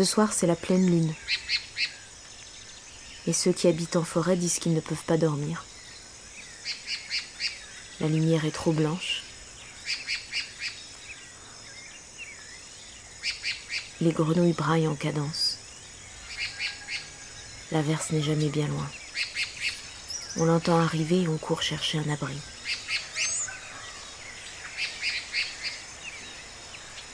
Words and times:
Ce 0.00 0.06
soir, 0.06 0.32
c'est 0.32 0.46
la 0.46 0.56
pleine 0.56 0.86
lune. 0.86 1.14
Et 3.26 3.34
ceux 3.34 3.52
qui 3.52 3.68
habitent 3.68 3.96
en 3.96 4.02
forêt 4.02 4.34
disent 4.34 4.58
qu'ils 4.58 4.72
ne 4.72 4.80
peuvent 4.80 5.04
pas 5.06 5.18
dormir. 5.18 5.66
La 8.00 8.08
lumière 8.08 8.46
est 8.46 8.50
trop 8.50 8.72
blanche. 8.72 9.22
Les 14.00 14.12
grenouilles 14.12 14.54
braillent 14.54 14.88
en 14.88 14.94
cadence. 14.94 15.58
L'averse 17.70 18.10
n'est 18.12 18.22
jamais 18.22 18.48
bien 18.48 18.68
loin. 18.68 18.90
On 20.38 20.46
l'entend 20.46 20.80
arriver 20.80 21.24
et 21.24 21.28
on 21.28 21.36
court 21.36 21.60
chercher 21.60 21.98
un 21.98 22.08
abri. 22.08 22.38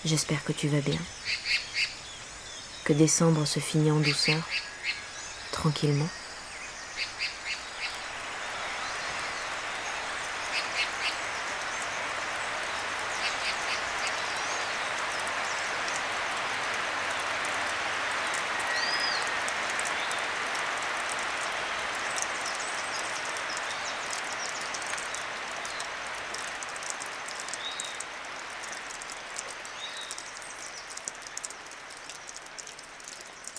J'espère 0.04 0.44
que 0.44 0.52
tu 0.52 0.68
vas 0.68 0.82
bien. 0.82 1.00
Que 2.86 2.92
décembre 2.92 3.44
se 3.48 3.58
finit 3.58 3.90
en 3.90 3.98
douceur, 3.98 4.48
tranquillement. 5.50 6.08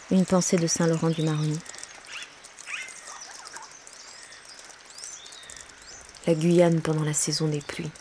Une 0.09 0.25
pensée 0.25 0.55
de 0.55 0.67
Saint-Laurent 0.67 1.09
du 1.09 1.21
Maroni. 1.21 1.59
La 6.25 6.33
Guyane 6.33 6.81
pendant 6.81 7.03
la 7.03 7.13
saison 7.13 7.49
des 7.49 7.59
pluies. 7.59 7.91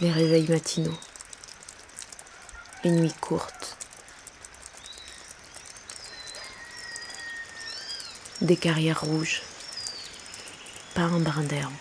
Les 0.00 0.10
réveils 0.10 0.48
matinaux. 0.48 0.98
Les 2.82 2.90
nuits 2.90 3.14
courtes. 3.20 3.76
Des 8.40 8.56
carrières 8.56 9.02
rouges. 9.02 9.42
Pas 10.94 11.02
un 11.02 11.20
brin 11.20 11.44
d'herbe. 11.44 11.72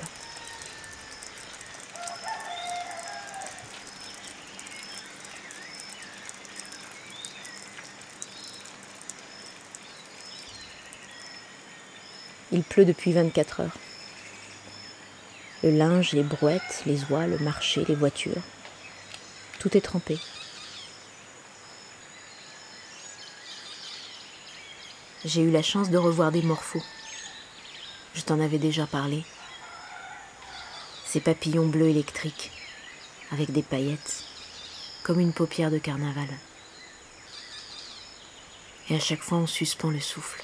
Il 12.51 12.63
pleut 12.63 12.85
depuis 12.85 13.13
24 13.13 13.61
heures. 13.61 13.77
Le 15.63 15.71
linge, 15.71 16.11
les 16.11 16.23
brouettes, 16.23 16.83
les 16.85 17.03
oies, 17.05 17.25
le 17.25 17.39
marché, 17.39 17.85
les 17.87 17.95
voitures. 17.95 18.41
Tout 19.59 19.77
est 19.77 19.81
trempé. 19.81 20.19
J'ai 25.25 25.41
eu 25.41 25.51
la 25.51 25.63
chance 25.63 25.89
de 25.89 25.97
revoir 25.97 26.33
des 26.33 26.41
morphos. 26.41 26.83
Je 28.13 28.21
t'en 28.21 28.41
avais 28.41 28.57
déjà 28.57 28.85
parlé. 28.85 29.23
Ces 31.05 31.21
papillons 31.21 31.67
bleus 31.67 31.87
électriques, 31.87 32.51
avec 33.31 33.51
des 33.51 33.63
paillettes, 33.63 34.25
comme 35.03 35.21
une 35.21 35.31
paupière 35.31 35.71
de 35.71 35.77
carnaval. 35.77 36.27
Et 38.89 38.95
à 38.95 38.99
chaque 38.99 39.21
fois 39.21 39.37
on 39.37 39.47
suspend 39.47 39.91
le 39.91 40.01
souffle. 40.01 40.43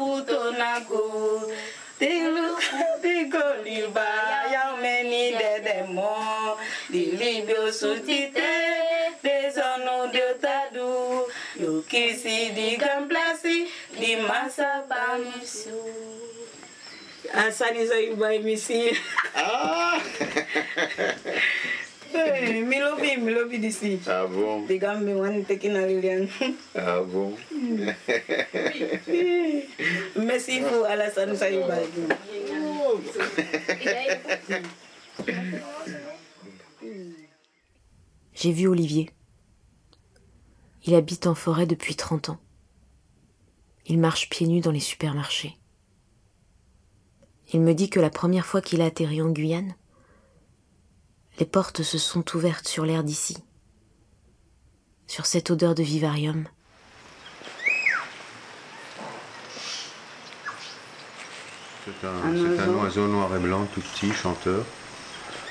sutite 7.81 8.53
Dezonul 9.25 10.13
de 10.13 10.37
tadu 10.37 11.25
Yo 11.57 11.81
kisi 11.89 12.53
di 12.53 12.77
gamplasi 12.77 13.65
Di 13.97 14.21
masa 14.21 14.85
pamisu 14.85 15.81
Asani 17.33 17.81
zoi 17.89 18.13
boy 18.13 18.37
misi 18.45 18.93
Ah. 19.33 19.97
Mi 22.67 22.77
lobi 22.83 23.15
mi 23.17 23.31
lobi 23.31 23.57
disi 23.57 23.95
ah 24.03 24.27
bon. 24.27 24.67
Di 24.67 24.75
gam 24.75 24.99
mi 25.01 25.15
wan 25.15 25.47
tekin 25.47 25.79
a 25.79 25.87
lilian 25.87 26.27
ah 26.75 26.99
eh, 29.07 29.63
merci 30.19 30.59
pour 30.59 30.83
alassane 30.85 31.33
saïba. 31.39 31.79
Oh. 32.81 32.99
J'ai 38.41 38.51
vu 38.51 38.65
Olivier. 38.67 39.11
Il 40.85 40.95
habite 40.95 41.27
en 41.27 41.35
forêt 41.35 41.67
depuis 41.67 41.95
30 41.95 42.29
ans. 42.29 42.39
Il 43.85 43.99
marche 43.99 44.29
pieds 44.29 44.47
nus 44.47 44.61
dans 44.61 44.71
les 44.71 44.79
supermarchés. 44.79 45.59
Il 47.53 47.61
me 47.61 47.75
dit 47.75 47.91
que 47.91 47.99
la 47.99 48.09
première 48.09 48.47
fois 48.47 48.59
qu'il 48.63 48.81
a 48.81 48.85
atterri 48.85 49.21
en 49.21 49.29
Guyane, 49.29 49.75
les 51.37 51.45
portes 51.45 51.83
se 51.83 51.99
sont 51.99 52.35
ouvertes 52.35 52.67
sur 52.67 52.83
l'air 52.83 53.03
d'ici, 53.03 53.37
sur 55.05 55.27
cette 55.27 55.51
odeur 55.51 55.75
de 55.75 55.83
vivarium. 55.83 56.47
C'est 61.85 62.07
un, 62.07 62.55
c'est 62.55 62.59
un 62.63 62.73
oiseau 62.75 63.07
noir 63.07 63.35
et 63.35 63.39
blanc, 63.39 63.65
tout 63.73 63.81
petit, 63.81 64.11
chanteur. 64.13 64.63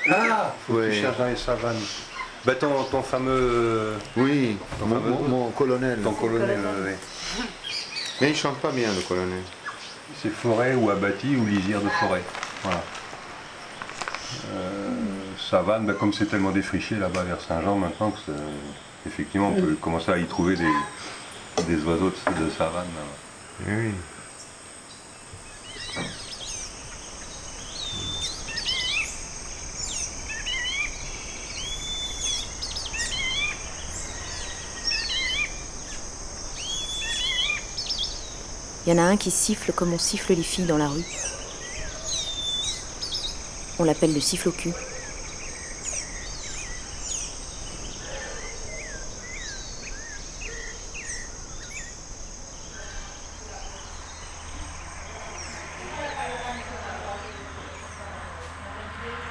Ah 0.09 0.53
faut 0.65 0.73
que 0.73 0.77
Ouais. 0.79 0.89
tu 0.91 1.01
cherches 1.01 1.17
dans 1.17 1.27
les 1.27 1.35
savanes. 1.35 1.77
Bah 2.45 2.55
ton, 2.55 2.83
ton 2.85 3.03
fameux... 3.03 3.93
Oui, 4.17 4.57
Ton 4.79 4.85
mon, 4.87 4.95
fameux- 4.95 5.09
mon- 5.11 5.27
mon 5.27 5.49
colonel. 5.51 5.99
Ton 6.01 6.13
colonel, 6.13 6.59
ouais. 6.83 6.97
Mais 8.19 8.29
il 8.31 8.35
chante 8.35 8.57
pas 8.57 8.71
bien, 8.71 8.89
le 8.93 9.01
colonel. 9.01 9.41
C'est 10.21 10.31
forêt 10.33 10.75
ou 10.75 10.89
abattis 10.89 11.35
ou 11.35 11.45
lisière 11.45 11.81
de 11.81 11.89
forêt. 11.89 12.23
Voilà. 12.63 12.81
Euh, 14.53 14.89
savane, 15.37 15.85
bah, 15.85 15.93
comme 15.99 16.13
c'est 16.13 16.25
tellement 16.25 16.51
défriché 16.51 16.95
là-bas 16.95 17.23
vers 17.23 17.41
Saint-Jean 17.41 17.75
maintenant, 17.75 18.11
que 18.11 18.31
effectivement 19.07 19.49
on 19.49 19.53
peut 19.61 19.75
commencer 19.79 20.11
à 20.11 20.17
y 20.17 20.25
trouver 20.25 20.55
des, 20.55 21.63
des 21.67 21.83
oiseaux 21.83 22.11
de, 22.11 22.43
de 22.45 22.49
savane. 22.49 22.85
là. 22.95 23.67
Eh 23.67 23.71
Oui. 23.71 23.91
Il 38.85 38.89
y 38.89 38.93
en 38.93 38.97
a 38.97 39.03
un 39.03 39.15
qui 39.15 39.29
siffle 39.29 39.71
comme 39.73 39.93
on 39.93 39.99
siffle 39.99 40.33
les 40.33 40.41
filles 40.41 40.65
dans 40.65 40.77
la 40.77 40.87
rue. 40.87 41.05
On 43.77 43.83
l'appelle 43.83 44.11
le 44.11 44.19
siffle 44.19 44.49
au 44.49 44.51
cul. 44.51 44.73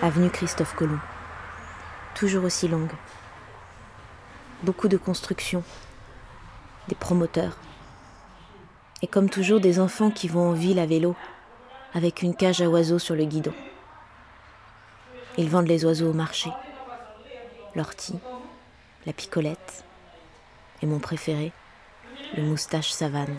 Avenue 0.00 0.30
Christophe 0.30 0.74
Colomb. 0.76 1.00
Toujours 2.14 2.44
aussi 2.44 2.68
longue. 2.68 2.92
Beaucoup 4.62 4.88
de 4.88 4.96
constructions. 4.96 5.64
Des 6.88 6.94
promoteurs 6.94 7.56
et 9.02 9.06
comme 9.06 9.30
toujours 9.30 9.60
des 9.60 9.80
enfants 9.80 10.10
qui 10.10 10.28
vont 10.28 10.50
en 10.50 10.52
ville 10.52 10.78
à 10.78 10.86
vélo, 10.86 11.16
avec 11.94 12.22
une 12.22 12.34
cage 12.34 12.60
à 12.60 12.68
oiseaux 12.68 12.98
sur 12.98 13.14
le 13.14 13.24
guidon. 13.24 13.54
Ils 15.38 15.48
vendent 15.48 15.68
les 15.68 15.84
oiseaux 15.84 16.10
au 16.10 16.12
marché. 16.12 16.50
L'ortie, 17.74 18.18
la 19.06 19.12
picolette, 19.12 19.84
et 20.82 20.86
mon 20.86 20.98
préféré, 20.98 21.52
le 22.36 22.42
moustache 22.42 22.90
savane. 22.90 23.36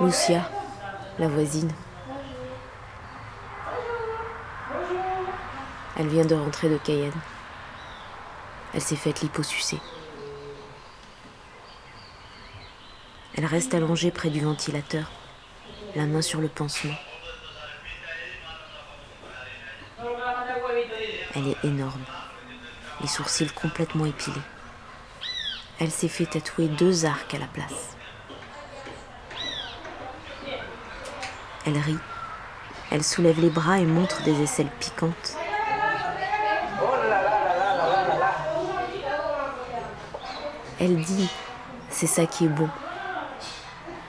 Lucia, 0.00 0.48
la 1.18 1.28
voisine. 1.28 1.70
Elle 5.98 6.08
vient 6.08 6.26
de 6.26 6.34
rentrer 6.34 6.68
de 6.68 6.76
Cayenne. 6.76 7.12
Elle 8.74 8.82
s'est 8.82 8.96
faite 8.96 9.22
liposucer. 9.22 9.80
Elle 13.34 13.46
reste 13.46 13.72
allongée 13.74 14.10
près 14.10 14.28
du 14.28 14.40
ventilateur, 14.40 15.10
la 15.94 16.06
main 16.06 16.22
sur 16.22 16.40
le 16.40 16.48
pansement. 16.48 16.94
Elle 21.34 21.48
est 21.48 21.64
énorme, 21.64 22.04
les 23.00 23.08
sourcils 23.08 23.50
complètement 23.50 24.06
épilés. 24.06 24.40
Elle 25.78 25.90
s'est 25.90 26.08
fait 26.08 26.26
tatouer 26.26 26.68
deux 26.68 27.04
arcs 27.04 27.34
à 27.34 27.38
la 27.38 27.46
place. 27.46 27.96
Elle 31.66 31.78
rit. 31.78 31.98
Elle 32.90 33.04
soulève 33.04 33.40
les 33.40 33.50
bras 33.50 33.78
et 33.78 33.84
montre 33.84 34.22
des 34.22 34.42
aisselles 34.42 34.70
piquantes. 34.80 35.35
Elle 40.78 41.00
dit, 41.00 41.30
c'est 41.88 42.06
ça 42.06 42.26
qui 42.26 42.44
est 42.44 42.48
bon. 42.48 42.68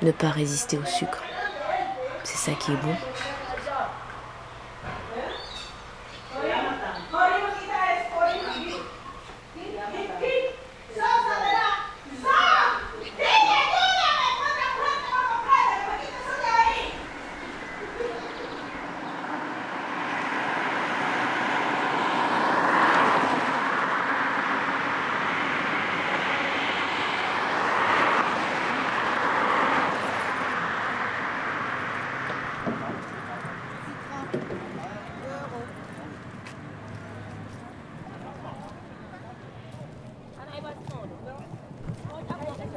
Ne 0.01 0.11
pas 0.11 0.29
résister 0.29 0.77
au 0.77 0.85
sucre. 0.85 1.23
C'est 2.25 2.37
ça 2.37 2.51
qui 2.57 2.73
est 2.73 2.75
bon. 2.75 2.95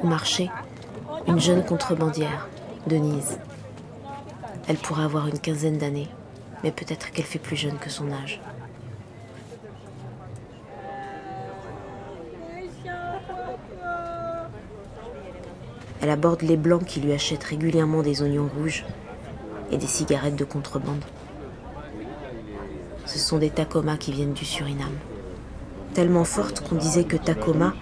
marché, 0.11 0.49
une 1.25 1.39
jeune 1.39 1.63
contrebandière, 1.63 2.49
Denise. 2.85 3.37
Elle 4.67 4.75
pourrait 4.75 5.05
avoir 5.05 5.27
une 5.27 5.39
quinzaine 5.39 5.77
d'années, 5.77 6.09
mais 6.65 6.71
peut-être 6.71 7.11
qu'elle 7.11 7.23
fait 7.23 7.39
plus 7.39 7.55
jeune 7.55 7.77
que 7.77 7.89
son 7.89 8.11
âge. 8.11 8.41
Elle 16.01 16.09
aborde 16.09 16.41
les 16.41 16.57
blancs 16.57 16.83
qui 16.83 16.99
lui 16.99 17.13
achètent 17.13 17.45
régulièrement 17.45 18.01
des 18.01 18.21
oignons 18.21 18.49
rouges 18.57 18.83
et 19.71 19.77
des 19.77 19.87
cigarettes 19.87 20.35
de 20.35 20.43
contrebande. 20.43 21.05
Ce 23.05 23.17
sont 23.17 23.37
des 23.37 23.49
Tacoma 23.49 23.95
qui 23.95 24.11
viennent 24.11 24.33
du 24.33 24.43
Suriname. 24.43 24.99
Tellement 25.93 26.25
fortes 26.25 26.67
qu'on 26.67 26.75
disait 26.75 27.05
que 27.05 27.15
Tacoma, 27.15 27.73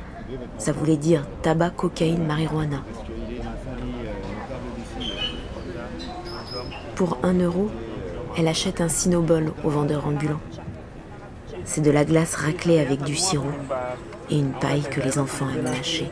ça 0.58 0.72
voulait 0.72 0.98
dire 0.98 1.26
tabac, 1.42 1.72
cocaïne, 1.72 2.26
marijuana. 2.26 2.84
Pour 6.96 7.18
un 7.24 7.34
euro, 7.34 7.70
elle 8.38 8.48
achète 8.48 8.82
un 8.82 8.90
Cinnobol 8.90 9.54
au 9.64 9.70
vendeur 9.70 10.06
ambulant. 10.06 10.40
C'est 11.66 11.82
de 11.82 11.92
la 11.92 12.04
glace 12.04 12.36
raclée 12.36 12.80
avec 12.80 13.02
du 13.04 13.16
sirop 13.16 13.46
et 14.30 14.38
une 14.38 14.52
paille 14.52 14.84
que 14.84 15.02
les 15.02 15.18
enfants 15.18 15.48
aiment 15.50 15.66
lâcher. 15.66 16.10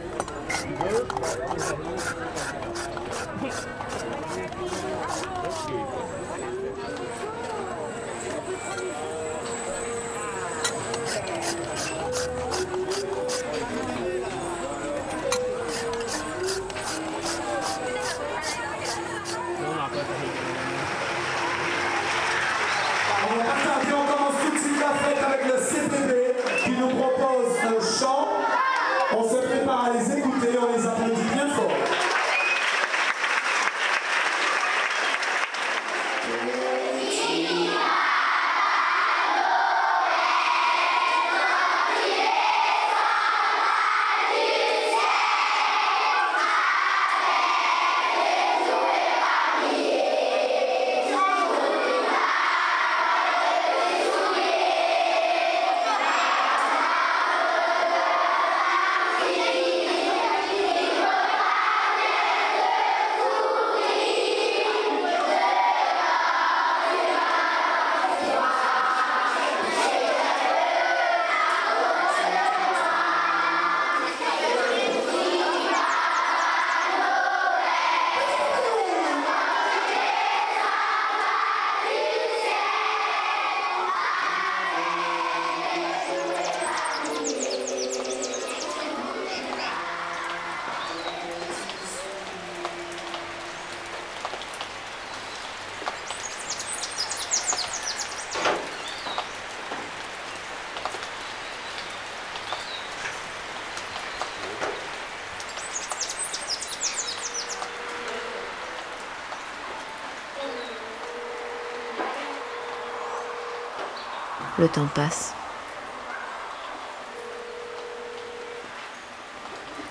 Le 114.59 114.68
temps 114.68 114.87
passe. 114.87 115.33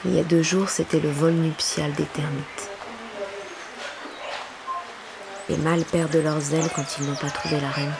Il 0.04 0.14
y 0.14 0.18
a 0.18 0.24
deux 0.24 0.42
jours, 0.42 0.68
c'était 0.68 0.98
le 0.98 1.08
vol 1.08 1.32
nuptial 1.32 1.92
des 1.92 2.04
termites. 2.04 2.70
Les 5.48 5.56
mâles 5.56 5.84
perdent 5.84 6.16
leurs 6.16 6.52
ailes 6.52 6.68
quand 6.74 6.98
ils 6.98 7.06
n'ont 7.06 7.14
pas 7.14 7.30
trouvé 7.30 7.60
la 7.60 7.70
reine. 7.70 7.94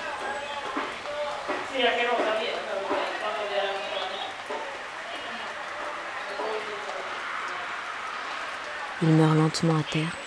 Ils 9.02 9.08
meurent 9.08 9.34
lentement 9.34 9.76
à 9.76 9.82
terre. 9.84 10.25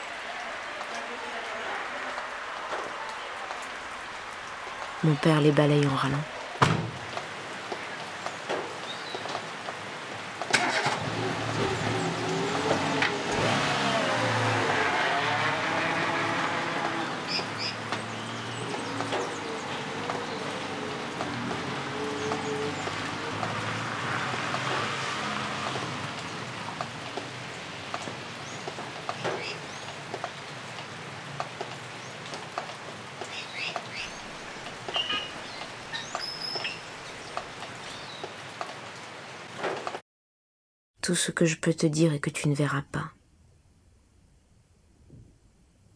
Mon 5.04 5.16
père 5.16 5.40
les 5.40 5.52
balaye 5.52 5.88
en 5.88 5.96
râlant. 5.96 6.39
Tout 41.10 41.16
ce 41.16 41.32
que 41.32 41.46
je 41.46 41.58
peux 41.58 41.74
te 41.74 41.88
dire 41.88 42.14
et 42.14 42.20
que 42.20 42.30
tu 42.30 42.48
ne 42.50 42.54
verras 42.54 42.84
pas. 42.84 43.12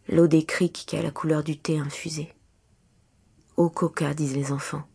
L'eau 0.10 0.25
des 0.25 0.43
criques 0.43 0.86
qui 0.88 0.98
a 0.98 1.03
la 1.03 1.12
couleur 1.12 1.43
du 1.43 1.55
thé 1.55 1.77
infusé. 1.77 2.34
Eau 3.55 3.70
coca, 3.70 4.15
disent 4.15 4.36
les 4.36 4.51
enfants. 4.51 4.88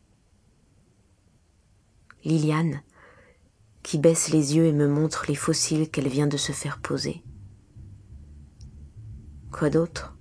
Liliane, 2.25 2.83
qui 3.85 3.97
baisse 3.97 4.31
les 4.31 4.57
yeux 4.57 4.65
et 4.65 4.73
me 4.73 4.89
montre 4.89 5.27
les 5.29 5.37
fossiles 5.37 5.89
qu'elle 5.89 6.09
vient 6.09 6.27
de 6.27 6.37
se 6.37 6.51
faire 6.51 6.81
poser. 6.81 7.23
Quoi 9.53 9.71
d'autre? 9.71 10.18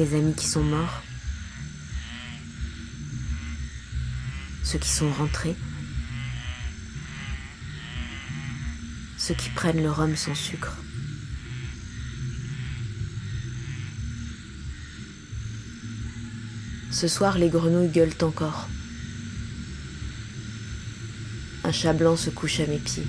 Les 0.00 0.14
amis 0.14 0.32
qui 0.32 0.46
sont 0.46 0.62
morts 0.62 1.02
Ceux 4.64 4.78
qui 4.78 4.88
sont 4.88 5.12
rentrés 5.12 5.54
Ceux 9.18 9.34
qui 9.34 9.50
prennent 9.50 9.82
le 9.82 9.90
rhum 9.90 10.16
sans 10.16 10.34
sucre 10.34 10.78
Ce 16.90 17.06
soir, 17.06 17.36
les 17.36 17.50
grenouilles 17.50 17.90
gueulent 17.90 18.22
encore. 18.22 18.70
Un 21.62 21.72
chat 21.72 21.92
blanc 21.92 22.16
se 22.16 22.30
couche 22.30 22.60
à 22.60 22.66
mes 22.66 22.78
pieds. 22.78 23.06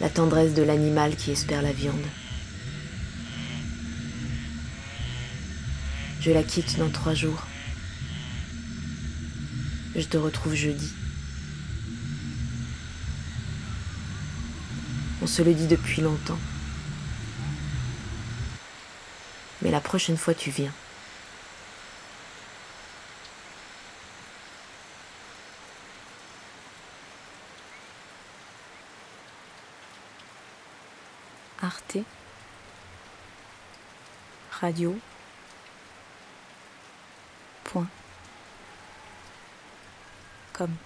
La 0.00 0.08
tendresse 0.08 0.54
de 0.54 0.62
l'animal 0.62 1.14
qui 1.14 1.30
espère 1.30 1.60
la 1.60 1.72
viande. 1.72 2.06
Je 6.24 6.30
la 6.30 6.42
quitte 6.42 6.78
dans 6.78 6.88
trois 6.88 7.12
jours. 7.12 7.42
Je 9.94 10.06
te 10.06 10.16
retrouve 10.16 10.54
jeudi. 10.54 10.90
On 15.20 15.26
se 15.26 15.42
le 15.42 15.52
dit 15.52 15.66
depuis 15.66 16.00
longtemps. 16.00 16.38
Mais 19.60 19.70
la 19.70 19.82
prochaine 19.82 20.16
fois 20.16 20.32
tu 20.32 20.48
viens. 20.48 20.72
Arte, 31.60 31.98
radio, 34.50 34.98
comme. 40.52 40.76